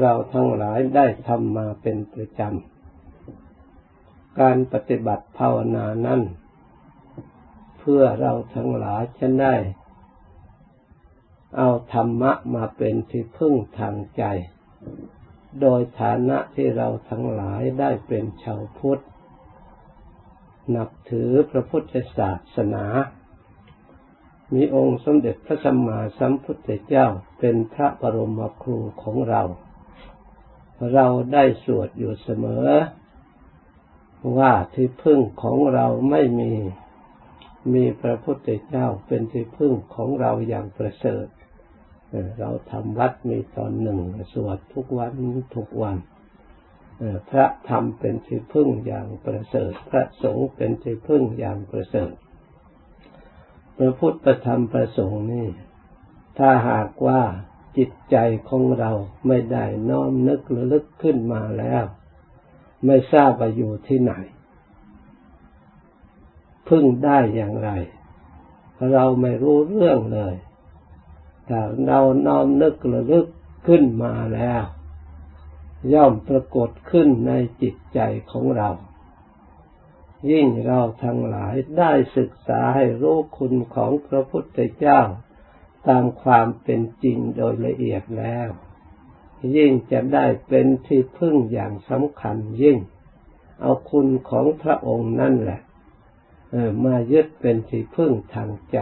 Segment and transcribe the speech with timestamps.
[0.00, 6.20] เราทั้งหลายได้ทำมาเป็นประจำ การปฏิบัติภาวนานั้น
[7.78, 9.54] เพื่อเราทั้งหลายจะได้
[11.56, 14.24] เอาธรรมะมาเป็นที่พึ่งทางใจ
[15.60, 19.02] โดยฐานะที่เราทั้งหลายได้เป็นชาวพุทธ
[20.76, 22.86] นับถือพระพุทธศาสนา
[24.54, 27.06] มีองค์สมเด็จพระสัมมาสัมพุทธเจ้า
[27.38, 29.42] เป็นพระบรมครูของเรา
[30.94, 32.66] เราได้สวดอยู่เสมอ
[34.38, 36.52] ว่าที่พึ่งของเราไม่มี
[37.74, 41.26] มีพระพุทธเจ้าเป็นที่พึ่งของเราอย่างประเสริฐ
[42.38, 44.00] เราทำวัดมีตอนหนึ่ง
[44.32, 45.12] สวดทุกวัน
[45.56, 45.96] ทุกวัน
[47.30, 52.12] พระธรรมเป็นที่พึ่งอย่างประเสริฐ พระสงฆ์เป็นที่พึ่งอย่างประเสริฐ
[53.78, 55.48] พระพุทธธรรมประสงค์นี่
[56.38, 57.22] ถ้าหากว่า
[57.76, 58.16] จิตใจ
[58.48, 58.92] ของเรา
[59.26, 61.84] ไม่ได้น้อมนึกระลึกขึ้นมาแล้ว
[62.84, 64.12] ไม่ทราบว่าอยู่ที่ไหน
[66.68, 67.70] พึ่งได้อย่างไร
[68.92, 70.34] เราไม่รู้เรื่องเลย
[71.46, 73.26] แต่เราน้อมนึกระลึก
[73.66, 74.62] ขึ้นมาแล้ว
[75.92, 77.32] ย่อมปรากฏขึ้นใน
[77.62, 78.70] จิตใจของเรา
[80.30, 85.00] ยิ่งเราทั้งหลายได้ศึกษาให้รู้คุณของพระพุทธเจ้า
[85.88, 88.48] ตามความเป็นจริงโดยละเอียดแล้ว
[89.56, 92.78] ยิ่งจะได้เป็นที่พึ่งอย่างสำคัญยิ่ง
[93.60, 95.60] เอาคุณของพระองค์นั่นแหละ
[96.84, 98.78] มายึดเป็นที่พึ่งทางใจ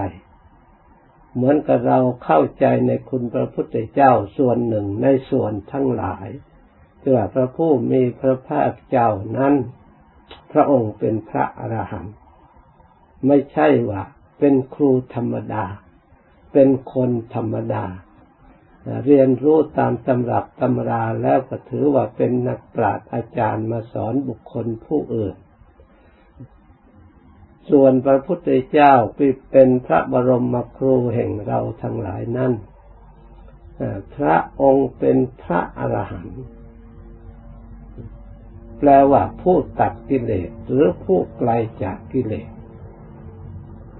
[1.34, 6.28] เหมือนกับเราเข้าใจในคุณพระพุทธเจ้าส่วนหนึ่งในส่วนทั้งหลาย
[7.00, 9.54] ที่ว่าพระผู้มีพระภาคเจ้านั้น
[10.52, 12.14] พระองค์เป็นพระอรหันต์
[13.26, 14.02] ไม่ใช่ว่า
[14.38, 15.64] เป็นครูธรรมดา
[16.52, 17.84] เป็นคนธรรมดา
[19.04, 25.36] เรียนรู้ตามตำรับตำราแล้วก็ถือว่าเป็นนักปราชญ์อาจารย์มาสอนบุคคลผู้อื่น
[27.70, 28.94] ส่วนพระพุทธเจ้า
[29.52, 32.52] เป็นพระบรมครูแห่งเราทั้งหลายนั้น
[34.14, 36.42] พระองค์เป็นพระอรหันต์
[38.78, 41.50] แปลว่าผู้ตัดกิเลสหรือผู้ไกล
[41.82, 42.48] จากกิเลส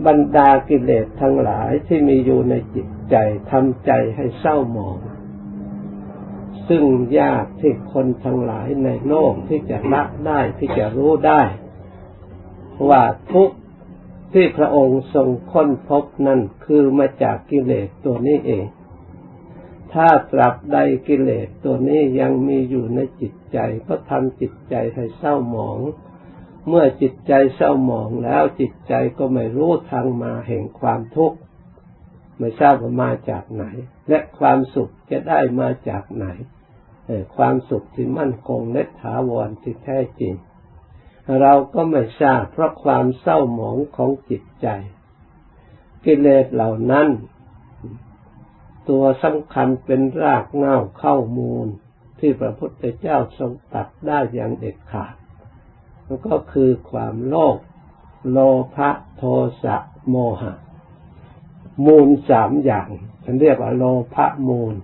[0.07, 3.17] บรรดากิเลสทั้งหลายที่มีอยู่ในจิตใจ
[3.51, 4.99] ทำใจให้เศร้าหมอง
[6.69, 6.85] ซึ่ง
[7.21, 11.43] ยากที่คนทั้งหลายในโลกที่จะละได้ที่จะรู้ได้
[12.89, 13.03] ว่า
[13.33, 13.51] ทุก
[14.33, 18.67] ที่พระองค์ทรงค้นพบนั่นคือมาจากกิเลสตัวนี้เอง
[19.93, 23.59] ถ้าตราบใดกิเลสตัวนี้ยังมีอยู่ในจิตใจ
[23.89, 25.79] ก็ทำจิตใจให้เศร้าหมอง
[26.69, 31.39] เมื่อจิตใจเศร้าหมองแล้วจิตใจก็ไม่รู้ทางมาแห่งความทุกข์
[32.39, 33.65] ไม่ทราบว่ามาจากไหน
[34.09, 36.27] และความสุขจะได้มาจากไหน
[37.37, 40.35] ความสุขที่มั่นคงและถาวรที่แท้จริง
[41.41, 44.69] เราก็ไม่ทราบเพราะความเศร้าหมองของจิตใจ
[46.05, 47.09] กิเลสเหล่านั้น
[48.89, 51.69] ตัวสำคัญเป็นรากเง้าเข้ามูล
[52.19, 55.15] ที่พระพุทธเจ้าทรงตัดได้อย่างเด็ดขาด
[56.29, 57.59] ก็คือความโลภ
[58.31, 58.39] โล
[58.75, 59.23] ภะโท
[59.63, 59.77] สะ
[60.09, 60.53] โมหะ
[61.87, 62.89] มูลสามอย่าง
[63.25, 63.85] ฉันเรียกว่าโล
[64.15, 64.75] ภะมูล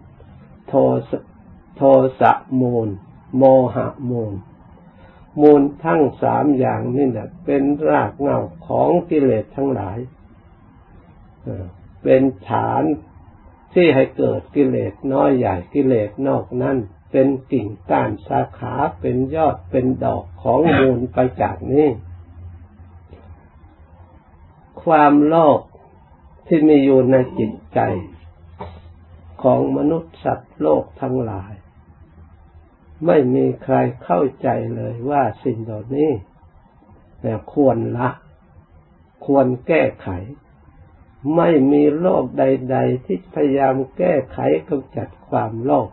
[0.69, 0.75] โท
[1.09, 1.11] ส
[1.77, 1.83] โท
[2.21, 2.89] สะมูล
[3.37, 3.45] โม
[3.75, 4.35] หะมูล
[5.41, 9.99] มูลทั้งสามอย่างนี่แหละเป็นรากเหง้าของกิเลสทั้งหลาย
[12.03, 12.83] เป็นฐาน
[13.75, 16.77] ที่ให้เกิดกิเลสน้อยใหญ่กิเลสนอกนั้น
[17.11, 21.89] เป็นกิ่งก้านสาขาเป็นยอดเป็นดอกของมูลไปจากนี้
[24.83, 25.61] ความโลภ
[26.47, 27.81] ที่มีอยู่ในจิตใจ
[29.43, 31.53] ของมนุษย์สัตว์โลกทั้งหลาย
[33.07, 36.11] ไม่มีใครเข้าใจเลยว่าสิ่งเหล่านี้
[37.53, 38.11] ควรละ
[39.27, 40.09] ควรแก้ไข
[41.37, 45.89] ไม่มีโลกใด ๆ ที่พยายามแก้ไขกำจัดความโลภ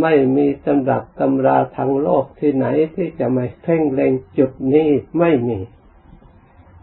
[0.00, 5.58] ไม่มีตำรับตำราทางโลกที่ไหนที่จะมาเพ่งเล็งจุดนี้ไม่มี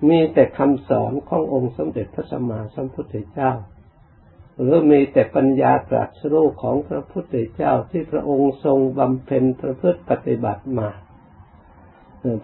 [0.09, 3.51] มีแต่คำสอนขององค์สมเด็จพระสัมมาสัมพุทธเจ้า
[4.59, 10.89] หรือมีแต่ปัญญาตรัสรู้ของพระพุทธเจ้าที่พระองค์ทรงบำเพ็ญประพฤติปฏิบัติมา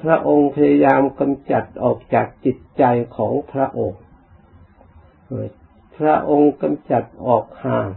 [0.03, 2.83] พระองค์พยายามกำจัดออกจากจิตใจ
[3.17, 4.01] ของพระองค์
[5.97, 7.89] พระองค์กำจัดออกห่าง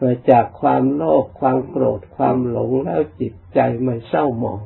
[0.00, 4.62] มาจากความโลภความโกรธความหลงแล้วจิตใจไม่เศร้าหมอง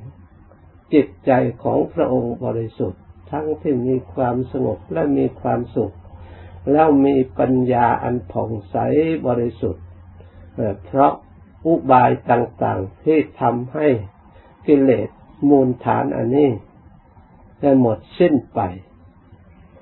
[0.94, 1.32] จิตใจ
[1.62, 5.94] ของพระองค์บริสุทธิ์ ทั้งที่มีความสงบและมีความสุข
[6.72, 8.76] แล้วมีปัญญาอันผ่องใส
[9.26, 9.84] บริสุทธิ์
[10.84, 11.12] เพราะ
[11.66, 13.86] อุบายต่างๆที่ทำให้
[14.66, 15.08] กิเลส
[15.48, 16.50] มูลฐานอันนี้
[17.60, 18.60] ได้หมดสิ้นไป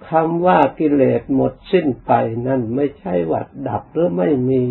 [0.09, 2.13] คำว่ากิเลสหมดสิ้นไป
[2.47, 4.63] นั่นไม่ใช่วัดดับหรือไม่มี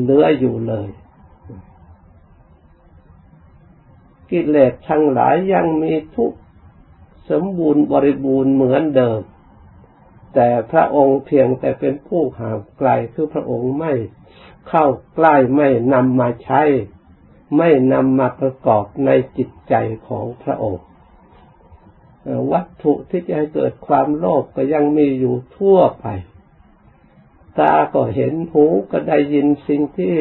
[0.00, 0.88] เหลืออยู่เลย
[4.30, 6.32] กิเลสทั้งหลายยังมีทุก
[7.30, 9.20] สมบูรณ์บริบูรณ์เหมือนเดิม
[10.34, 13.92] แต่พระองค์เพียงแต่เป็นผู้ห่างไกลคือพระองค์ไม่
[14.68, 16.62] เข้าใกล้ไม่นำมาใช้
[17.56, 19.74] ไม่นำมาประกอบในจิตใจ
[20.08, 20.84] ของพระองค์
[22.52, 26.06] วัตถุที่จะให้เกิดความโลภกก็ยังมีอยู่ทั่วไป
[27.58, 30.14] ตาก็เห็นหูก็ได้ยินสิ่งที่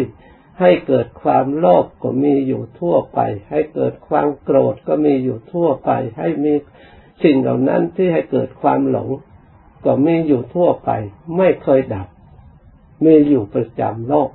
[0.59, 3.19] ให้เกิดความโลภกก็มีอยู่ทั่วไป
[3.49, 6.53] ให้เกิดความโกรธก็มีอยู่ทั่วไป ให้มี
[7.23, 9.09] สิ่งเหล่านั้นที่ให้เกิดความหลง
[9.85, 10.89] ก็มีอยู่ทั่วไป
[11.37, 12.07] ไม่เคยดับ
[13.05, 14.29] มีอยู่ประจำโลก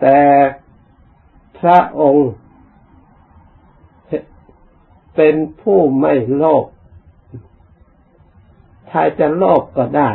[0.00, 0.20] แต่
[1.58, 2.30] พระองค์
[5.16, 6.66] เป็นผู้ไม่โลภ
[8.90, 10.10] ถ้าจะโลภก็ได้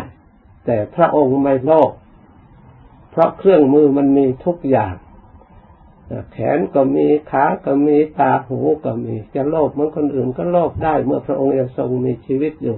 [0.67, 1.91] แต่พระองค์ไม่โลภ
[3.11, 4.95] เพราะเครื่องมือมันมีทุกอย่าง
[6.31, 12.77] แขนก็มีขาก็มีตาหูก็มี จะโลภเหมือนคนอื่นก็โลภได้เมื่อพระองค์ยังทรงมีชีวิตอยู่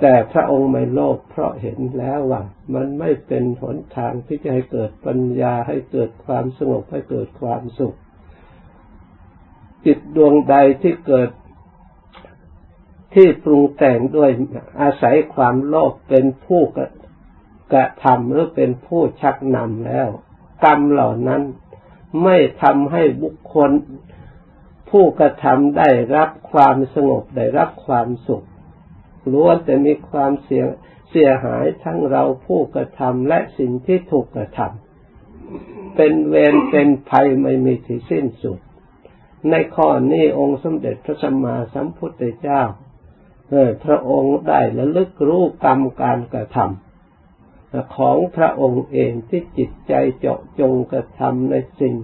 [0.00, 2.42] แต่พระองค์ไม่โลภเพราะเห็นแล้วว่า
[2.74, 7.96] มันไม่เป็นหนทางที่จะให้เกิดปัญญาให้เกิดความสงบให้เกิดความสุข
[9.84, 11.30] จิตดวงใดที่เกิด
[13.14, 14.30] ที่ปรุงแต่งด้วย
[14.80, 16.62] อาศัยความโลภเป็นผู้
[17.72, 20.08] กระทำหรือเป็นผู้ชักนำแล้ว
[20.64, 21.42] กรรมเหล่านั้น
[22.22, 23.70] ไม่ทำให้บุคคล
[24.90, 28.46] ผู้กระทำได้รับความสงบได้รับความสุข
[29.32, 30.64] ล้วนแต่มีความเสีย
[31.10, 38.58] เสียหายทั้งเราผู้กระทำและสิ่งที่ถูกกระทำเป็นเวรเป็นภัยไม่มีที่สิ้นสุด
[39.50, 42.62] ในข้อนี้องค์สมเด็จพระสัมมาสัมพุทธเจ้า
[43.84, 51.94] พระองค์ได้ระลึกรู้กรรมการกระทำของพระองค์เองที่จิตใจเจาะจงกระทำในสิ่ง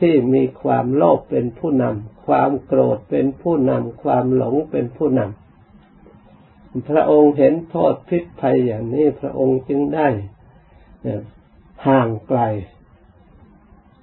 [0.00, 10.08] ที่มีความโลภเป็นผู้นำความโกรธเป็นผู้นำความหลงเป็นผู้นำพระองค์เห็นโทษพิษภัยอย่างนี้พระองค์จึงได้
[11.86, 12.40] ห่างไกล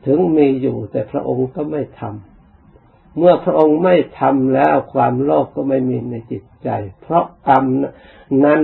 [0.06, 2.35] ถึงมีอยู่แต่พระองค์ก็ไม่ทำ
[3.18, 6.70] เมื่อพระองค์ไม่ทำแล้วความโลภกก็ไม่มีในจิตใจ
[7.02, 7.64] เพราะกรรม
[8.46, 8.62] นั้น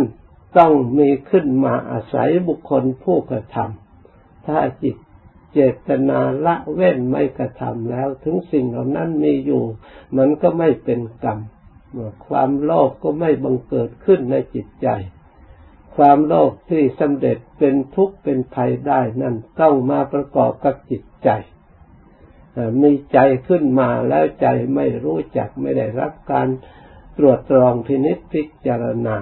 [0.58, 4.96] ต้องมีขึ้นมาอาศัยบุคคลผู้กระทำถ้าจิต
[5.54, 9.64] เจตนาละเว้นไม่กระทำแล้ว ถึงสิ่งเหล่านั้นมีอยู่
[10.18, 11.40] มันก็ไม่เป็นกรรม
[12.28, 14.88] ความโลภกก็ไม่บังเกิดขึ้นในจิตใจ
[15.96, 21.30] ความโลภที่สำเร็จเป็นทุกข์เป็นภัยได้นั่นต้องมาประกอบกับจิตใจ
[22.82, 26.48] มีใจขึ้นมาแล้วใจไม่รู้จักไม่ได้รับการ
[27.18, 29.18] ตรวจตรองพินิจพิจารณา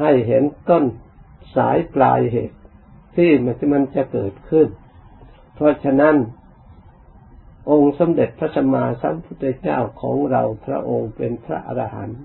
[0.00, 0.84] ให้เห็นต้น
[1.56, 2.58] สายปลายเหตุ
[3.16, 3.30] ที่
[3.72, 4.68] มันจะเกิดขึ้น
[5.54, 6.16] เพราะฉะนั้น
[7.70, 12.22] องค์สมเด็จพระสัมมาสัมพุทธเจ้าของเราพระองค์เป็นพระอรหันต์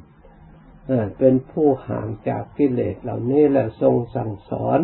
[1.18, 4.80] เป็นผู้ห่างจากกิเลสเหล่านี้และทรงสั่งสอน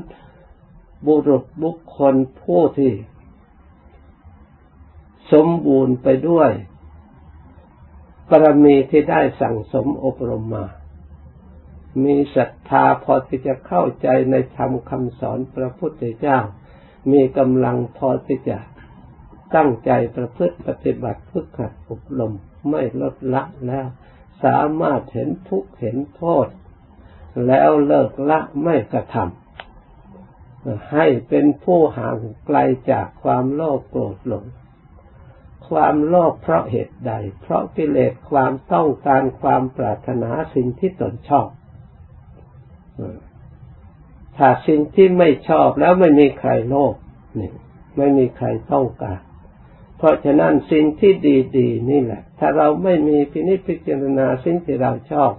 [1.06, 2.92] บุรุษบุคคลผู้ที่
[5.32, 6.52] สมบูรณ์ไปด้วย
[8.30, 10.66] ปรมีที่ได้สั่งสมอบรมมา
[12.04, 16.40] มีศรัทธาพอที่จะเข้าใจในธรรมคำสอนพระพุทธเจ้า
[17.12, 18.58] มีกำลังพอที่จะ
[19.56, 22.34] ตั้งใจประพฤติปฏิบัติฝึกหัดอบรม
[22.70, 23.88] ไม่ลดละแล้ว
[24.44, 26.48] สามารถเห็นทุกข์เห็นโทษ
[27.48, 32.58] แล้วเลิกละไม่กระทำให้เป็นผู้ห่างไกล
[32.92, 34.46] จากความโลภโกรธหลง
[35.70, 41.50] ความโลภเพราะเหตุใด เพราะกิเลสความต้องการความปรารถนาสิ่งที่ตนชอบ
[44.38, 46.96] ถ้าสิ่งที่ไม่ชอบแล้วไม่มีใครโลภ
[47.40, 47.52] นี่
[47.98, 49.22] ไม่มีใครต้องการ
[49.98, 51.14] เพราะฉะนั้นสิ่งที่
[51.58, 55.32] ดีๆ นี่แหละ ถ้าเราไม่มีพินิจพิจารณาสิ่งที่เราชอบ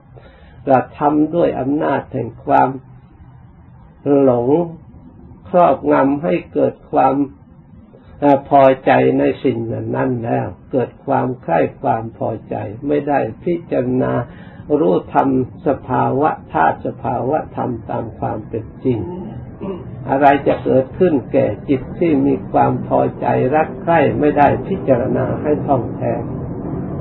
[0.66, 2.68] เราทำด้วยอำนาจแห่งความ
[4.22, 4.48] หลง
[5.48, 7.14] ครอบงำให้เกิดความ
[8.48, 9.58] พอใจในสิ่ง
[9.96, 12.56] นั้นแล้ว เกิดความใคร่ความพอใจ
[12.86, 14.12] ไม่ได้พิจารณา
[14.78, 15.28] รู้ธรรม
[15.66, 18.98] สภาวะธาตุสภาวะธรรมตามความเป็นจริง
[20.10, 26.12] อะไรจะเกิดขึ้นแก่จิตที่มีความพอใจรักใคร่ไม่ได้พิจารณาให้ท่องแท้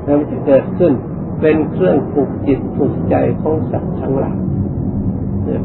[0.04, 0.92] แล้วจะเกิดขึ้น
[1.40, 4.38] เป็นเครื่องผูกจิตผูกใจของสัตว์ทั้งหลาย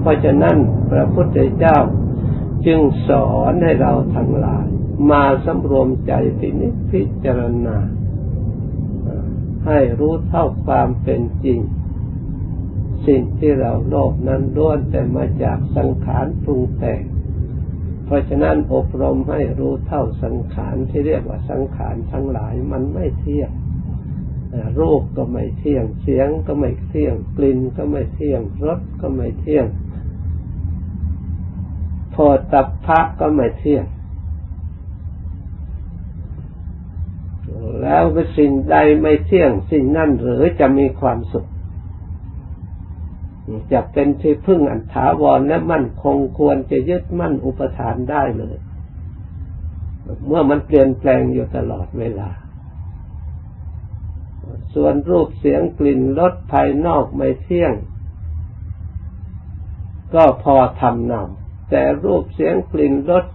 [0.01, 0.57] เพราะฉะนั้น
[0.91, 1.77] พระพุทธเจ้า
[2.65, 4.67] จึงสอนให้เราทั้งหลาย
[5.11, 7.77] มาสำรวมใจพินิจพิจารณา
[9.67, 11.59] ให้รู้เท่าความเป็นจริง
[13.07, 17.01] สิ่งที่เราโลภนั้นล้วนแต่มาจากสังขารปรุงแต่ง
[18.05, 23.51] เพราะฉะนั้นอบรมให้รู้เท่าสังขารที่เรียกว่าสังขารทั้งหลายมันไม่เที่ยง
[24.79, 29.65] รูปก็ไม่เที่ยง เสียงก็ไม่เที่ยง กลิ่นก็ไม่เที่ยง รสก็ไม่เที่ยง
[32.11, 33.85] โพธิพระก็ไม่เที่ยง
[37.81, 38.03] แล้ว
[38.37, 41.49] สิ่งใดไม่เที่ยงสิ่งนั่นหรือจะมีความสุข
[43.73, 48.57] จะเป็นที่พึ่งอันถาวรและมั่นคงควรจะยึดมั่นอุปทานได้เลย
[50.27, 52.29] เมื่อมันเปลี่ยนแปลงอยู่ตลอดเวลา
[54.73, 57.73] ส่วนรูปเสียงกลิ่นรสภายนอกไม่เที่ยง
[60.15, 63.25] ก็พอทำนำแต่รูปเสียงกลิ่นรส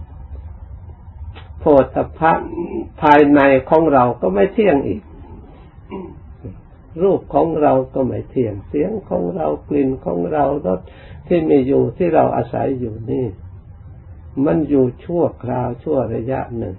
[1.59, 2.33] โผฏฐะ
[3.01, 3.39] ภายใน
[3.69, 5.01] ของเราก็ไม่เที่ยงอีก
[7.01, 10.79] รูปของเราก็ไม่เที่ยง เสียงของเรากลิ่นของเรารส
[11.27, 13.27] ที่มีอยู่ที่เราอาศัยอยู่นี่
[14.45, 16.75] มันอยู่ชั่วคราวชั่วระยะหนึ่ง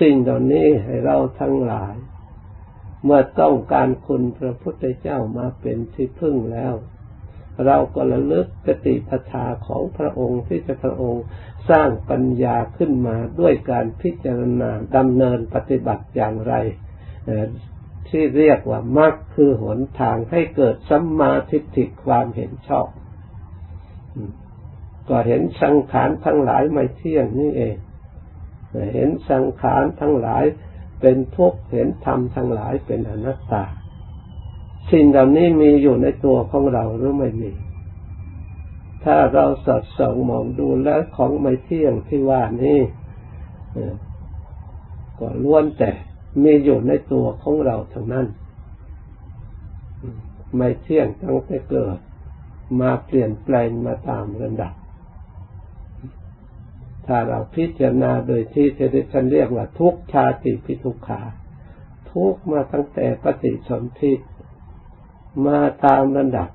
[0.00, 1.94] สิ่งเหล่านี้ให้เราทั้งหลาย
[3.04, 6.74] เมื่อต้องการคุณพระพุทธเจ้ามาเป็นที่พึ่งแล้ว
[7.66, 11.24] เราก็ระลึกกติปทาของพระองค์ที่จะพระองค์
[11.70, 16.54] สร้างปัญญาขึ้นมาด้วยการพิจารณาดำเนินปฏิบัติอย่างไร
[18.08, 22.88] ที่เรียกว่ามรรคคือหนทางให้เกิดสัมมาทิฏฐิความเห็นชอบ
[25.08, 27.76] ก็เห็นสังขารทั้งหลายไม่เที่ยงนี่เอง
[28.94, 30.44] เห็นสังขารทั้งหลาย
[31.00, 33.64] เป็นทุกข์เห็นธรรมทั้งหลายเป็นอนัตตา
[34.92, 37.50] สิ่งเหล่านี้มีอยู่ในตัวของเราหรือไม่มี
[39.04, 42.80] ถ้าเราสอดส่องมองดูแล้วของไม่เที่ยงที่ว่านี้
[45.18, 45.90] ก็ล้วนแต่
[46.42, 48.26] มีอยู่ในตัวของเราทั้งนั้น
[50.56, 51.98] ไม่เที่ยงตั้งแต่เกิด
[52.80, 54.72] มาเปลี่ยนแปลงมาตามระดับ
[57.06, 61.20] ถ้าเราพิจารณาโดยที่ที่ฉันเรียกว่าทุกชาติพิทุกขา
[62.12, 64.12] ทุกมาตั้งแต่ปฏิสนธิ
[65.46, 66.50] มาตามระดับ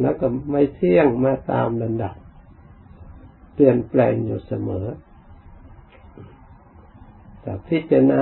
[0.00, 2.14] แล้วก็ไม่เที่ยงมาตามระดับ
[3.54, 4.86] เปลี่ยนแปลงอยู่เสมอ
[7.40, 8.20] แต่พิจารณา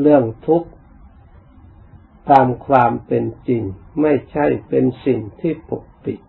[0.00, 0.70] เรื่องทุกข์
[2.30, 3.62] ตามความเป็นจริง
[4.00, 6.20] ไม่ใช่เป็นสิ่งที่ปกปิด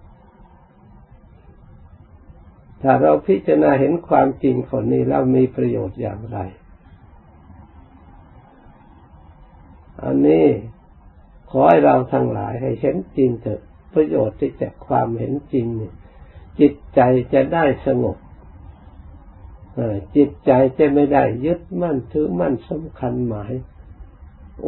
[2.82, 6.40] ถ้าเราพิจารณาเห็นความจริงคนนี้แล้วมีประโยชน์อย่างไร
[10.12, 10.46] อันนี้
[11.50, 13.60] ขอให้เราทั้งหลายให้เห็นจริงเถิด
[13.94, 15.94] ประโยชน์ที่จากความเห็นจริงเนี่ย
[16.60, 17.02] จิตใจ
[17.34, 18.18] จะได้สงบ
[20.16, 23.54] จิตใจจะไม่ได้ยึดมั่นถือมั่นสำคัญหมาย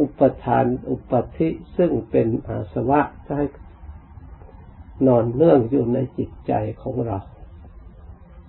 [0.00, 3.00] อุปทานอุปธิซึ่งเป็นอาสวะ
[3.36, 3.46] ให้
[5.06, 7.18] นอนเนื่องอยู่ในจิตใจของเรา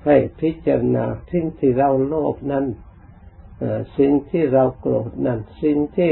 [0.05, 2.65] ให้พิจารณาสิ่งที่เราโลภนั้น
[3.97, 6.11] สิ่งที่เราโกรธนั้นสิ่งที่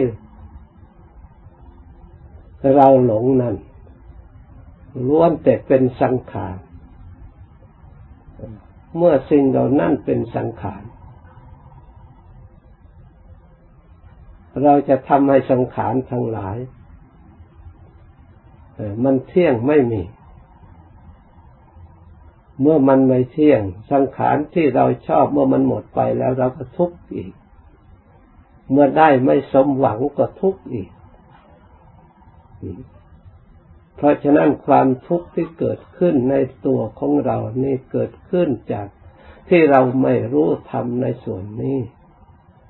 [2.76, 3.56] เราหลงนั้น
[5.08, 6.58] ล้วนแต่เป็นสังขาร
[8.98, 10.84] เมื่อสิ่งเหล่านั้นเป็นสังขาร
[14.64, 16.58] เราจะทำให้สังขารทั้งหลาย
[19.04, 20.02] มันเที่ยงไม่มี
[22.62, 27.34] เมื่อมันไม่เที่ยง สังขารที่เราชอบเมื่อมันหมดไปแล้วเราก็ทุกข์อีก
[28.72, 30.90] เมื่อได้ไม่สมหวังก็ทุกข์อีก
[33.96, 38.88] เพราะฉะนั้นความทุกข์ที่เกิดขึ้นในตัวของเรานี่เกิดขึ้นจาก
[39.50, 41.80] ที่เราไม่รู้ธรรมในส่วนนี้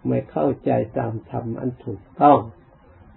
[0.08, 2.40] ไม่เข้าใจตามธรรมอันถูกต้อง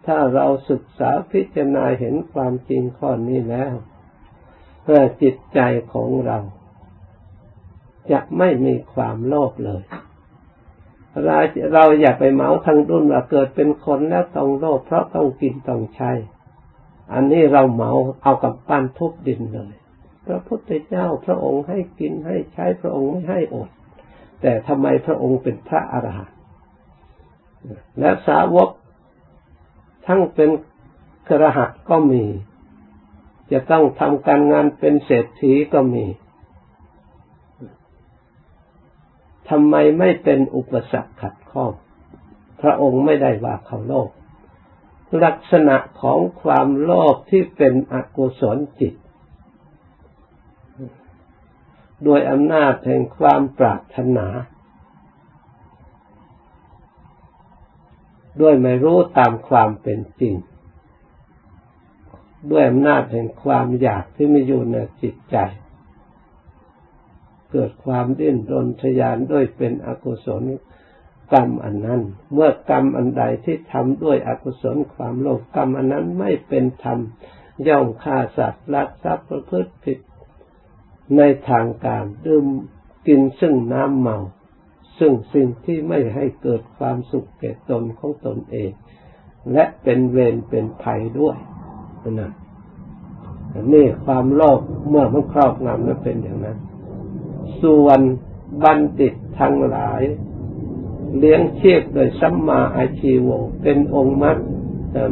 [0.06, 3.75] ถ้าเราศึกษาพิจารณาเห็นความจริงข้อนี้แล้ว
[4.83, 5.61] เพื่อจิตใจ
[5.92, 6.38] ของเรา
[8.11, 9.83] จะไม่มีความโลภเลย
[11.25, 11.38] เรา
[11.75, 16.12] เราอย่าไปเมาทั้งรุ่นว่าเกิดเป็นคนแล้วต้องโลภเพราะต้องกินต้องใช้
[17.13, 19.75] อันนี้เราเหมาเอากับปั้นทุบดินเลย
[20.27, 23.69] พระพุทธเจ้าพระองค์ให้กินให้ใช้พระองค์ไม่ให้อด
[24.41, 26.37] แต่ทำไมพระองค์เป็นพระอรหันต์
[27.99, 28.69] และสาวก
[30.07, 30.51] ทั้งเป็น
[31.29, 32.25] กระหัตก็มี
[33.53, 36.05] จะต้องทำการงานเป็นเศรษฐีก็มี
[39.51, 41.73] ทำไมไม่เป็นอุปสรรคขัดข้อง
[42.63, 44.11] พระองค์ไม่ได้ว่าเขาโลก
[45.25, 48.95] ลักษณะของความโลภที่เป็นอกุศลจิต
[52.05, 54.27] โดยอำนาจแห่งความปรารถนา
[58.41, 60.35] ด้วยไม่รู้ตามความเป็นจริง
[62.51, 65.37] ด้วยอำนาจแห่งความอยากที่มีอยู่ในจิตใจ
[67.51, 70.43] เกิดความดิ้นรนทยานด้วยเป็นอกุศล
[71.33, 72.00] กรรมอันนั้น
[72.33, 76.99] เมื่อกรรมอันใดที่ทำด้วยอกุศลความโลภกรรมอันนั้นไม่เป็นธรรม
[77.68, 79.99] ย่อมฆ่าสัตว์ลักทรัพย์ประพฤติผิด
[81.16, 82.47] ในทางการดื่ม
[83.06, 84.18] กินซึ่งน้ำเมา
[84.99, 88.71] ซึ่งสิ่งที่ไม่ให้เกิดความสุขแก่ตนของตนเอง
[89.52, 91.37] และเป็นเวรเป็นภัยด้วย
[92.21, 92.33] นะ
[93.73, 96.59] นี่ความโลภเมื่อมันครอบงำนั้นเป็นอย่างนั้น
[97.62, 98.00] ส่วน
[98.62, 100.00] บัณฑิตทั้งหลาย
[101.19, 104.39] เลี้ยงเชีพโดยสัมมาอาชีวงเป็นองค์มรรค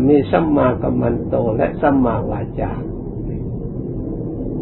[0.07, 2.73] มีสัมมากัมมันโตและสัมมาวาจา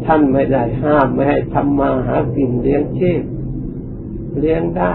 [0.05, 3.23] ท่านไม่ได้ห้ามไม่ให้ทำมาหากินเลี้ยงชีพ
[4.39, 4.93] เลี้ยงได้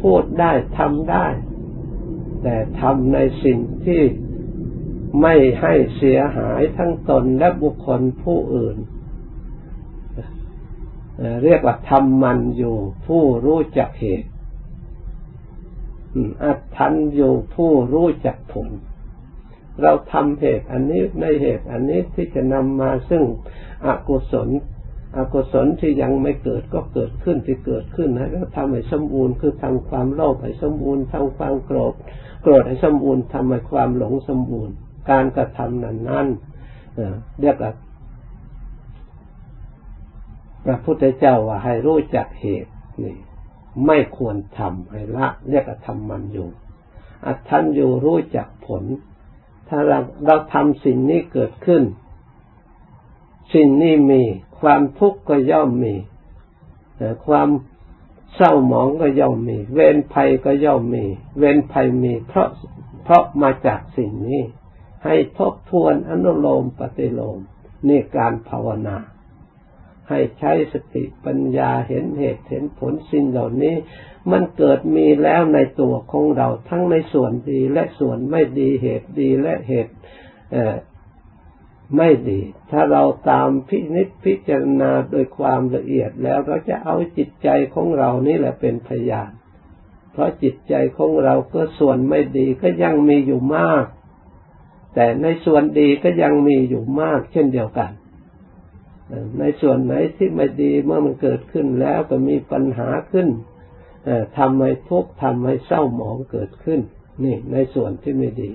[0.00, 1.26] พูดได้ทำได้
[2.42, 4.02] แต่ทำในสิ่งที่
[5.22, 8.76] ไม่ให้เสียหายทั้งตนและบุคคลผู้อื่น
[11.44, 12.76] เรียกว่าทำมันอยู่
[13.06, 14.28] ผู้รู้จักเหตุ
[16.44, 18.68] อัตทันอยู่ผู้รู้จักผล
[19.82, 23.22] เราทำเหตุอันนี้ในเหตุอันนี้ที่จะนำมาซึ่ง
[23.86, 24.48] อกุศล
[25.16, 31.94] อกุศลที่ยังไม่เกิดก็เกิดขึ้นที่เกิดขึ้นให้เราทำให้สมบูรณ์คือทำความโลภให้สมบูรณ์ทำความโกรธ
[32.42, 34.74] โกรธให้สมบูรณ์ทำให้ความหลงสมบูรณ์
[35.10, 36.26] การกระทำนั้นนั้น
[37.40, 37.72] เรียกว่า
[40.64, 43.16] พระพุทธเจ้าว่าให้รู้จักเหตุนี่
[43.86, 46.48] ไม่ควรทำให้ละเรียกว่าทำมันอยู่
[47.26, 48.84] อัตทันอยู่รู้จักผล
[49.68, 51.82] ถ้าเราเราทำสิ่งนี้เกิดขึ้น
[53.54, 54.22] สิ่งนี้มี
[54.60, 55.94] ความทุกข์ก็ย่อมมี
[57.26, 57.48] ความ
[58.34, 61.04] เศร้าหมองก็ย่อมมี เวรภัยก็ย่อมมี
[61.38, 62.48] เวรภัยมี เพราะ
[63.04, 64.42] เพราะมาจากสิ่งนี้
[65.04, 67.38] ให้ทบทวนอนุโลมปฏิโลม
[67.88, 68.96] นี่การภาวนา
[70.08, 73.74] ให้ใช้สติปัญญาเห็นเหตุเห็นผลสิ่งเหล่านี้
[74.30, 79.94] มันเกิดมีแล้วในตัวของเราทั้งในส่วนดีและส่วนไม่ดีเหตุดีและเหตุ
[81.96, 82.40] ไม่ดี
[82.70, 89.30] ถ้าเราตามพินิจพิจารณาโดยความละเอียดแล้วเราจะเอาจิตใจของเรานี่แหละเป็นพยาน
[90.12, 93.84] เพราะจิตใจของเราก็ส่วนไม่ดีก็ยังมีอยู่มาก
[94.94, 97.90] แต่ในส่วนดีก็ยังมีอยู่มากเช่นเดียวกัน
[99.38, 103.28] ในส่วนไหนที่ไม่ดีเมื่อมันเกิดขึ้นแล้วก็มีปัญหาขึ้น
[104.38, 106.80] ทำให้ทุกข์ทำให้เศร้าหมองเกิดขึ้น
[107.24, 108.50] นี่ในส่วนที่ไม่ดี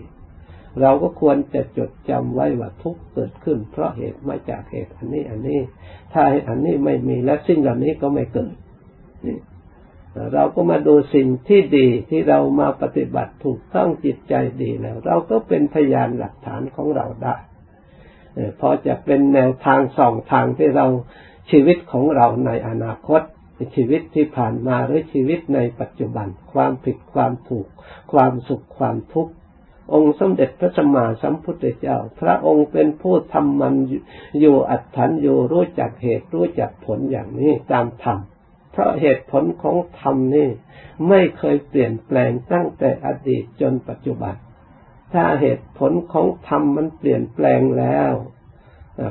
[0.81, 5.59] เราก็ควรจะจดจำไว้ว่าทุกข์เกิดขึ้น เพราะเหตุมาจากเหตุอันนี้อันนี้
[6.13, 8.55] ถ้าอันนี้ไม่มีและสิ่งเหล่านี้ก็ไม่เกิด
[9.27, 9.37] นี่
[10.33, 17.35] เราก็มาดูสิ่งที่ดีที่เรามาปฏิบัติถูกต้องจิตใจดีแล้ว เราก็เป็นพยานหลักฐานของเราได้
[18.59, 20.87] พอจะเป็นแนวทางสองทางที่เรา
[21.51, 23.21] ชีวิตของเราในอนาคต
[23.75, 27.67] ชีวิตที่ผ่านมาหรือชีวิตในปัจจุบัน ความผิดความถูก
[28.11, 29.33] ความสุขความทุกข์
[29.93, 33.75] องค์สมเด็จพระสัมมาสัมพุทธเจ้า พระองค์เป็นผู้ทำมัน
[34.39, 38.19] อยู่อัตถันอยู่รู้จักเหตุรู้จักผลอย่างนี้ตามธรรม
[38.71, 40.49] เพราะเหตุผลของธรรมนี่
[41.09, 44.35] ไม่เคยเปลี่ยนแปลงตั้งแต่อดีตจนปัจจุบัน
[45.13, 48.13] ถ้าเหตุผลของธรรมมันเปลี่ยนแปลงแล้ว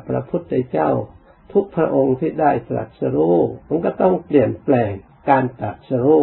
[0.08, 0.90] พระพุทธเจ้า
[1.52, 3.36] ทุกพระองค์ที่ได้ตรัสรู้
[3.68, 4.92] มันก็ต้องเปลี่ยนแปลง
[5.30, 6.22] การตรัสรู้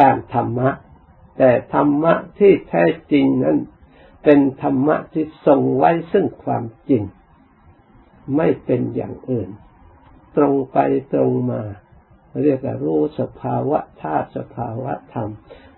[0.00, 0.70] การธรรมะ
[1.38, 3.58] แต่ธรรมะที่แท้จริงนั้น
[4.24, 7.02] เป็นธรรมะที่ทรงไว้ซึ่งความจริง
[8.36, 9.50] ไม่เป็นอย่างอื่น
[10.36, 10.78] ตรงไป
[11.12, 11.62] ตรงมา
[12.44, 15.28] เรียกว่ารู้สภาวะธาตุสภาวะธรรม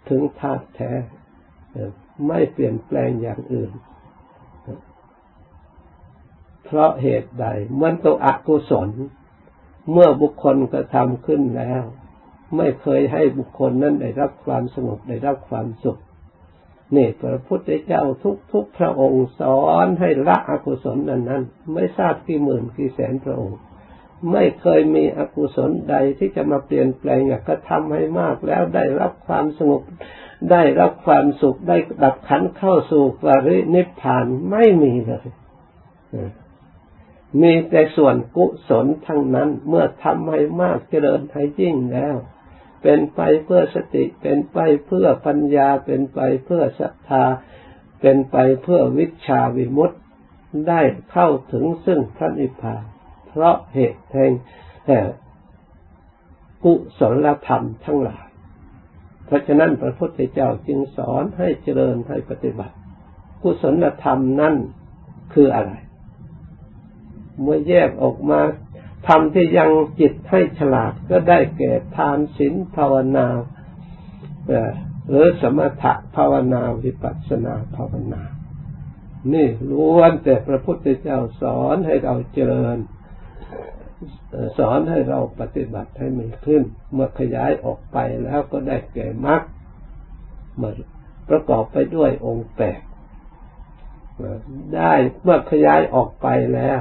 [0.08, 0.92] ถึงธาตุแท้
[2.28, 3.72] ไม่เปลี่ยนแปลงอย่างอื่น
[6.64, 7.46] เพราะเหตุใด
[7.80, 8.88] มันตัวอกุศล
[9.92, 11.82] เมื่อบุคคลกระทำขึ้นแล้ว
[12.56, 15.98] ไม่เคยให้บุคคลนั้นได้รับความสงบได้รับความสุข
[16.96, 23.58] นี่พระพุทธเจ้าทุกทุกพระองค์สอนให้ละอกุศลนั้นนั้น ไม่ทราบกี่หมื่นกี่แสนพระองค์
[24.32, 29.82] ไม่เคยมีอกุศลใดที่จะมาเปลี่ยนแปลงอยากกระทำให้มากแล้วได้รับความสงบ
[30.50, 35.28] ได้รับความสุขได้ดับขันเข้าสู่ปรินิพพานไม่มีเลย
[37.42, 42.16] มีแต่ส่วนกุศลทั้งนั้นเมื่อทำให้มากเจริญให้ยิ่งแล้ว
[42.82, 47.24] เป็นไปเพื่อสติเป็นไปเพื่อปัญญาเป็นไปเพื่อศรัทธา
[48.00, 49.98] เป็นไปเพื่อวิชาวิมุตติ
[50.68, 50.80] ได้
[51.12, 52.93] เข้าถึงซึ่งพระนิพพาน
[53.34, 54.32] เพเพราะเหตุแห่ง
[56.64, 58.26] กุศลธรรมทั้งหลาย
[59.26, 62.74] เพราะฉะนั้นพระพุทธเจ้าจึงสอนให้เจริญให้ปฏิบัติ
[63.42, 64.56] กุศลธรรมนั่น
[65.32, 65.72] คืออะไร
[67.40, 68.40] เมื่อแยกออกมา
[69.08, 69.70] ทำที่ยัง
[70.00, 73.26] จิตให้ฉลาดก็ได้แก่ทานศีลภาวนา
[75.08, 78.22] หรือสมถะภาวนาวิปัสสนาภาวนา
[79.32, 82.76] นี่ล้วนแต่พระพุทธเจ้าสอนให้เราเจริญ
[84.58, 86.62] สอนให้เราปฏิบัติให้มีขึ้น
[86.92, 89.42] เมื่อขยายออกไปแล้วก็ได้แก่มรรค
[90.60, 90.70] มา
[91.28, 92.80] ประกอบไปด้วยองค์แปด
[94.76, 96.80] ได้เมื่อขยายออกไปแล้ว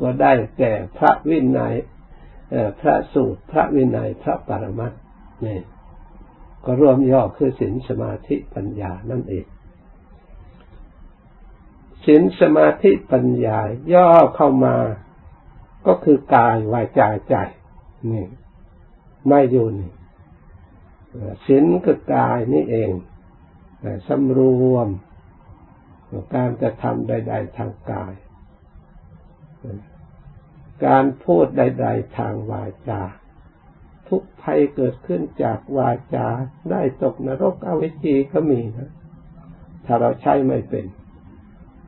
[0.00, 1.74] ก็ได้แก่พระวินัย
[2.80, 5.00] พระสูตร พระวินัย พระปรมัตถ์
[5.46, 5.60] นี่
[6.64, 9.46] ก็รวมย่อคือศีลสมาธิปัญญานั่นเอง
[12.04, 13.58] ศีลสมาธิปัญญา
[13.94, 14.76] ย่อเข้ามา
[15.86, 17.34] ก็คือกายวาจาใจ
[18.12, 18.26] นี่
[19.28, 19.92] ไม่อยู่นี่
[21.46, 22.90] ศีลคือกายนี่เอง
[24.08, 24.40] สำร
[24.72, 24.88] วม
[26.34, 28.14] การกระทำใด ๆ ทางกาย
[30.86, 33.02] การพูดใด ๆ ทางวาจา
[34.08, 36.26] ทุกภัยเกิดขึ้นจากวาจา
[36.70, 38.90] ได้ตกนรกอเวจีก็มีนะ
[39.86, 40.84] ถ้าเราใช้ไม่เป็น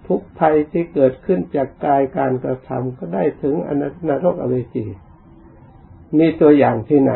[0.09, 3.71] ทุกภัยที่เกิดขึ้นจากกายการกระทำก็ได้ถึงอ
[4.09, 4.87] นรกอเวจี
[6.19, 7.13] มีตัวอย่างที่ไหน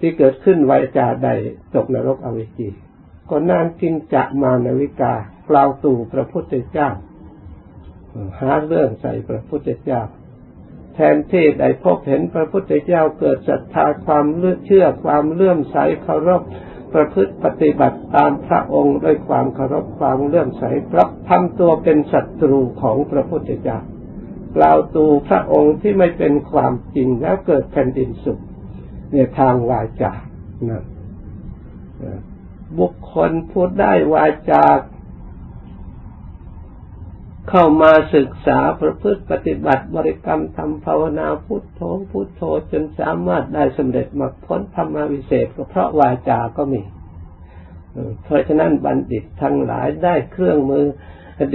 [0.00, 1.28] ที่เกิดขึ้นวาจาใด
[1.74, 2.68] ตกนรกอเวจี
[3.30, 5.14] ก็นานกินจะมานาวิกา
[5.48, 6.90] กล่าวตู่พระพุทธเจ้า
[8.40, 10.02] หาเรื่องใส่พระพุทธเจ้า
[10.94, 16.42] แทนที่ได้พบเห็นพระพุทธเจ้าเกิดศรัทธาความเลื่อเชื่อความเลื่อมใสเคารพ
[16.94, 23.78] ประพฤติปฏิบัติตามพระองค์ด้วยความเคารพความเลื่อมใส่รับทำตัวเป็นศัตรูของพระพุทธเจ้า
[24.56, 28.40] กล่าวตูพระองค์ที่ไม่เป็นความจริงแล้วเกิดแผ่นดินสุข
[29.12, 30.12] ในทางวาจา
[30.70, 30.84] นะ
[32.78, 34.62] บุคคลพูดได้วาจา
[37.48, 46.82] เข้ามาศึกษาประพฤติปฏิบัติบริกรรมทำภาวนาพุทโธพุทโธจนสามารถได้สำเร็จมรรคผลธรรมวิเศษก็เพราะวาจาก็มี
[48.24, 50.86] เพราะฉะนั้นบัณฑิตทั้งหลายได้เครื่องมือ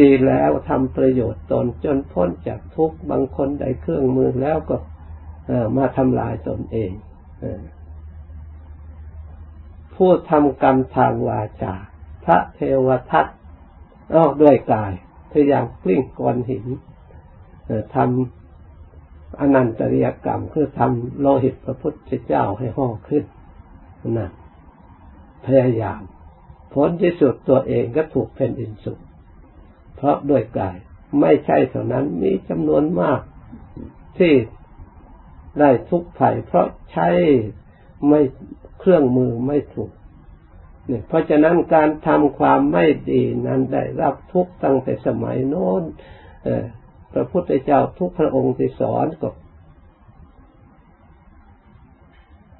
[0.01, 4.77] ดีแล้วทำประโยชน์ตนจนพ้นจากทุกข์บางคนได้เครื่องมือแล้วก็
[5.77, 6.91] มาทำลายตนเอง
[9.95, 11.75] ผู้ทำกรรมทางวาจา
[12.25, 13.25] พระเทวทัต
[14.15, 14.93] ออกด้วยกาย
[15.37, 16.65] พยายามกลิ้งก้อนหิน
[17.95, 23.23] ทำอนันตริยกรรมคือทำโลหิตพระพุทธเจ้าให้ห่อขึ้น
[24.17, 24.31] นั่น
[25.45, 26.01] พยายาม
[26.73, 28.99] ผลที่สุดตัวเองก็ถูกแผ่นดินสุก
[29.95, 30.77] เพราะด้วยกาย
[31.21, 33.21] ไม่ใช่เท่านั้นมีจำนวนมาก
[34.17, 34.33] ที่
[35.59, 37.09] ได้ทุกข์ภัยเพราะใช้
[38.07, 38.21] ไม่
[38.79, 39.91] เครื่องมือไม่ถูก
[40.87, 45.83] เนี่ยเพราะฉะนั้นการทำความไม่ดีนั้นได้รับทุกตั้งแต่สมัยโน้น
[47.13, 49.29] พระพุทธเจ้าทุกพระองค์ที่สอนก็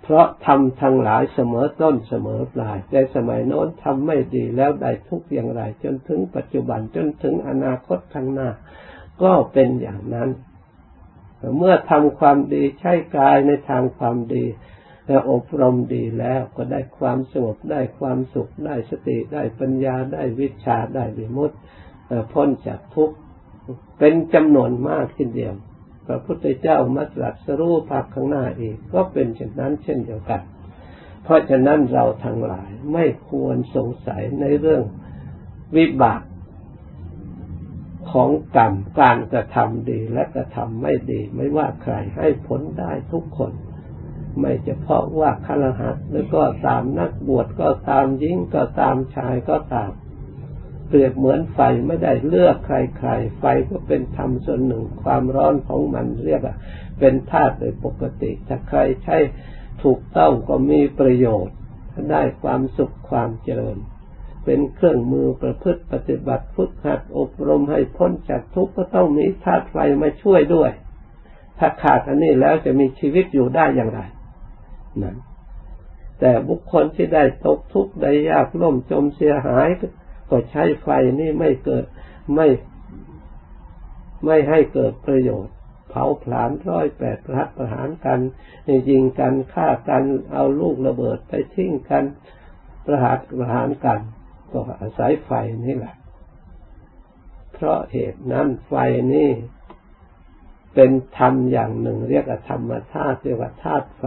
[0.03, 8.49] เพราะทำทั้งหลายเสมอต้นเสมอปลายในสมัยโน้นทำไม่ดีแล้วได้ทุกอย่างไร จนถึงปัจจุบันจนถึงอนาคตข้างหน้า
[9.23, 10.29] ก็เป็นอย่างนั้น
[11.57, 14.45] เมื่อทำความดีใช้กายในทางความดี
[15.07, 21.55] และอบรมดีแล้วก็ได้ความสงบได้ความสุขได้สติได้ปัญญาได้วิชาได้วิมุตติ
[22.31, 23.15] พ้นจากทุกข์
[23.99, 25.55] เป็นจำนวนมากทีเดียว
[26.07, 30.41] พระพุทธเจ้ามัตรัสรู้ภาคข้างหน้าอีกก็เป็นเช่นนั้นเช่นเดียวกัน
[31.23, 34.83] เพราะฉะนั้นเราทั้งหลายไม่ควรสงสัยในเรื่อง
[35.77, 36.21] วิบาก
[38.11, 43.51] ของกรรมการกระทำดีและกระทำไม่ดี ไม่ว่าใครให้ผลได้ทุกคน
[44.39, 49.91] ไม่เฉพาะว่าคารหัสหรือก็ตามนักบวชก็ตามยิงก็ตามชายก็ตาม
[50.87, 56.55] เปรียบเหมือนไฟไม่ได้เลือกใครๆ ไฟก็เป็นธรรมส่วนหนึ่งความร้อนของมันเรียกว่า
[56.99, 59.17] เป็นธาตุโดยปกติถ้าใครใช้
[59.83, 61.55] ถูกต้องก็มีประโยชน์
[62.11, 63.77] ได้ความสุขความเจริญ
[64.45, 70.71] เป็นเครื่องมือประพฤติปฏิบัติฝึกหัดอบรมให้พ้นจากทุกข์ก็ต้องมีธาตุไฟมาช่วยด้วย
[71.59, 74.01] ถ้าขาดอันนี้แล้วจะมีชีวิตอยู่ได้อย่างไร
[75.03, 75.17] นั้น
[76.19, 79.67] แต่บุคคลที่ได้ตกทุกข์ได้ยากล่มจมเสียหาย
[80.29, 80.87] ก็ใช้ไฟ
[81.19, 81.85] นี่ไม่เกิด
[82.35, 82.47] ไม่
[84.25, 85.55] ไม่ให้เกิดประโยชน์
[85.89, 88.19] เผาผลาญร้อยแปดประหัตประหารกัน
[88.89, 90.03] ยิงกันฆ่ากัน
[90.33, 92.03] เอาลูกระเบิดไปทิ้งกัน
[92.85, 93.99] ประหัตประหารกัน
[94.51, 95.31] ก็อาศัยไฟ
[95.65, 95.95] นี่แหละ
[97.53, 98.73] เพราะเหตุนั้นไฟ
[99.13, 99.31] นี่
[100.75, 104.05] เป็นธรรมอย่างหนึ่ง เรียกว่าธรรมธาตุเรียกว่าธาตุไฟ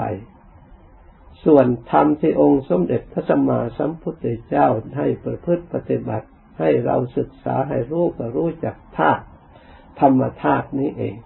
[1.44, 4.66] ส่วนธรรมที่องค์สมเด็จพระสัมมาสัมพุทธเจ้า
[4.98, 6.26] ให้ประพฤติปฏิบัติ
[6.58, 9.24] ให้เราศึกษาให้รู้ก็รู้จักธาตุ
[10.00, 11.16] ธรรมธาตุนี้เอง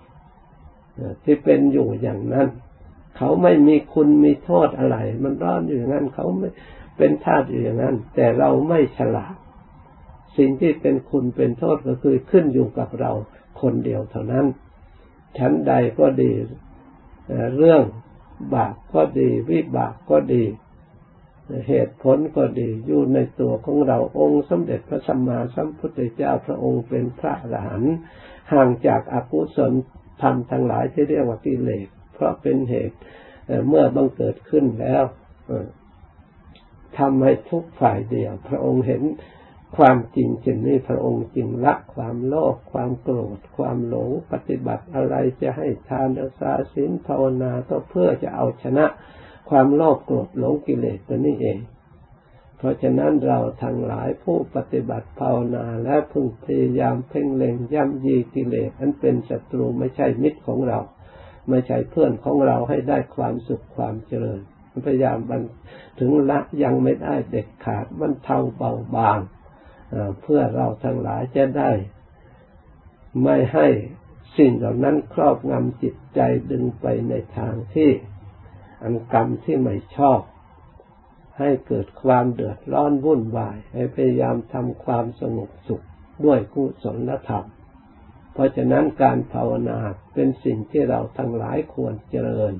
[1.24, 2.48] ที่เป็นอยู่อย่างนั้น
[3.16, 6.48] เขาไม่มีคุณมีโทษอะไร มันร้อนอยู่อย่างนั้น เขาไม่
[6.98, 9.34] เป็นธาตุอยู่อย่างนั้น แต่เราไม่ฉลาด
[10.36, 13.12] สิ่งที่เป็นคุณเป็นโทษก็คือขึ้นอยู่กับเรา
[13.60, 14.46] คนเดียวเท่านั้น
[15.38, 16.30] ชั้นใดก็ดี
[17.58, 17.82] เรื่อง
[18.54, 20.44] บาปก็ดี วิบากก็ดี
[21.68, 27.94] เหตุผลก็ดี อยู่ในตัวของเราองค์สมเด็จพระสัมมาสัมพุทธเจ้าพระองค์เป็นพระอรหันต์
[28.52, 29.72] ห่างจากอกุศล
[30.22, 32.96] ธรรมทั้งหลายที่เรียกว่ากิเลสเพราะเป็นเหตุ
[33.68, 35.02] เมื่อบังเกิดขึ้นแล้ว
[36.98, 39.02] ทำให้ทุกฝ่ายเดียว พระองค์เห็น
[39.76, 48.86] ความจริงเช่นนี้พระองค์จึงละความโลภความโกรธ ความหลงปฏิบัติอะไรจะให้ทานรักษาศีลภาวนาก็เพื่อจะเอาชนะ
[49.50, 51.58] ความโลภโกรธหลงกิเลสตัวนี้เอง
[52.56, 60.80] เพราะฉะนั้นเราทั้งหลายผู้ปฏิบัติภาวนาและพึงพยายามเพ่งเล็งย่ำยีกิเลสนั้นเป็นศัตรูไม่ใช่มิตรของเรา
[61.48, 64.40] ไม่ใช่เพื่อนของเราให้ได้ความสุขความเจริญ
[64.86, 65.42] พยายามมัน
[65.98, 69.18] ถึงละยังไม่ได้เด็ดขาดมันเทาเบาบาง
[70.20, 71.70] เพื่อเราทั้งหลายจะได้
[73.22, 73.68] ไม่ให้
[74.36, 77.90] สิ่งเหล่านั้นครอบงำจิตใจดึงไปในทางที่
[78.82, 80.20] อันกรรมที่ไม่ชอบ
[81.38, 85.84] ให้เกิดความเดือดร้อนวุ่นวาย ให้พยายามทำความสงบสุข
[86.24, 87.46] ด้วยกุศลธรรม
[88.32, 89.78] เพราะฉะนั้นการภาวนา
[90.14, 92.54] เป็นสิ่งที่เราทั้งหลายควรเจริญ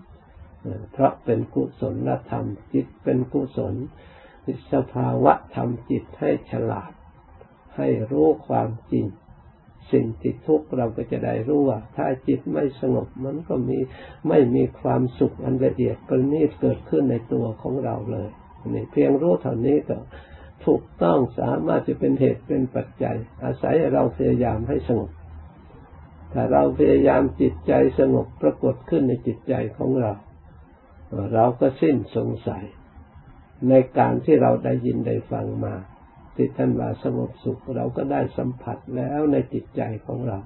[0.92, 3.74] เพราะเป็นกุศลธรรมจิตเป็นกุศล
[4.72, 6.92] สภาวะธรรมจิตให้ฉลาด
[7.76, 9.06] ให้รู้ความจริง
[9.92, 13.78] สิ่งที่ทุกข์เราก็จะได้รู้ว่า ถ้าจิตไม่สงบมันก็มี
[14.28, 18.28] ไม่มีความสุขอันละเอียดประณีตเกิดขึ้นในตัวของเราเลย
[18.68, 19.96] นี่เพียงรู้เท่านี้ก็
[20.64, 25.10] ถูกต้องสามารถจะเป็นเหตุเป็นปัจจัย อาศัยเราพยายามให้สงบ
[26.32, 30.12] ถ้าเราพยายามจิตใจสงบปรากฏขึ้นในจิตใจของเรา
[31.34, 32.64] เราก็สิ้นสงสัย
[33.68, 35.74] ในการที่เราได้ยินได้ฟังมา
[36.34, 40.38] ที่ท่านว่าสงบสุขเราก็ได้สัมผัสแล้วในจิตใจของเรา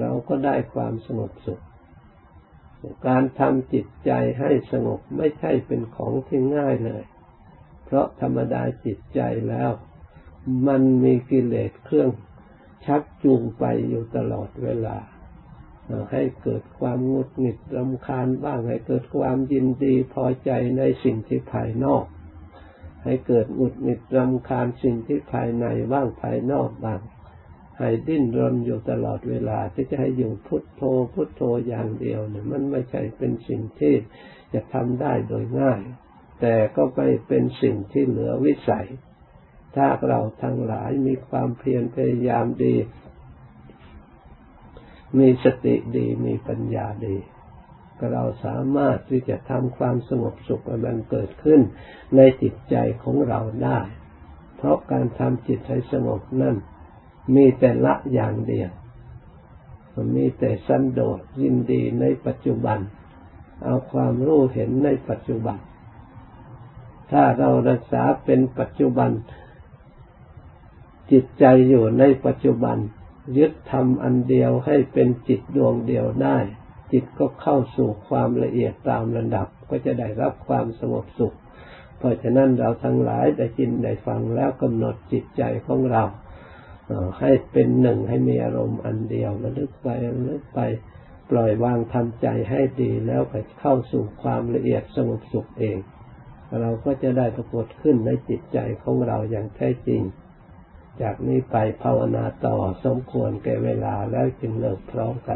[0.00, 1.62] เราก็ได้ความสงบสุข
[3.08, 7.02] การทำจิตใจให้สงบไม่ใช่เป็นของที่ง่ายเลย
[7.84, 9.70] เพราะธรรมดาจิตใจแล้ว
[10.66, 12.10] มันมีกิเลสเครื่อง
[12.86, 14.98] ชักจูงไปอยู่ตลอดเวลา
[16.12, 22.04] ให้เกิดความงุดหงิดรำคาญบ้างให้เกิดความยินดีพอใจในสิ่งที่ภายนอก
[23.04, 27.00] ให้เกิดหงุดหงิดรำคาญสิ่งที่ภายในบ้างภายนอกบ้าง
[27.78, 33.94] ให้ดิ้นรนอยู่ตลอดเวลาที่จะให้อยู่พุทโธพุทโธอย่างเดียวเนี่ยมันไม่ใช่เป็นสิ่งที่
[34.52, 35.80] จะทำได้โดยง่าย
[36.40, 38.88] แต่ก็ไม่เป็นสิ่งที่เหลือวิสัย
[39.76, 42.76] ถ้าเราทั้งหลายมีความเพียรพยายามดี
[45.18, 47.16] มีสติดีมีปัญญาดี
[48.12, 51.60] เราสามารถที่จะทำความสงบสุขมันเกิดขึ้น
[52.16, 53.80] ในจิตใจของเราได้
[54.56, 56.56] เพราะการทำจิตให้สงบนั่น
[57.34, 58.70] มีแต่ละอย่างเดียว
[60.16, 62.78] มีแต่สันโดษยินดีในปัจจุบัน
[63.64, 65.58] เอาความรู้เห็นในปัจจุบัน
[67.10, 69.10] ถ้าเรารักษาเป็นปัจจุบัน
[71.12, 72.76] จิตใจอยู่ในปัจจุบัน
[73.38, 76.38] ยึดทำอันเดียวให้เป็นจิตดวงเดียวได้
[76.92, 81.36] จิตก็เข้าสู่ความละเอียดตามระดับ ก็จะได้รับความสงบสุข
[81.98, 86.04] เพราะฉะนั้นเราทั้งหลายได้ยินได้ฟังแล้วกำหนดจิตใจของเรา
[87.20, 90.60] ให้เป็นหนึ่งให้มีอารมณ์อันเดียวระลึกไประลึกไป
[91.30, 95.78] ปล่อยวางทำใจให้ดีแล้วไปเข้าสู่ความละเอียดสงบสุขเอง
[96.60, 100.02] เราก็จะได้ปรากฏขึ้นในจิตใจของเราอย่างแท้จริง
[101.02, 105.32] จากนี้ไปภาวนาต่อสมควรแก่เวลาแล้วจึงเลิกพร้อมกัน